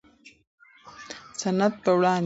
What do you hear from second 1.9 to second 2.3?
وړاندې شي.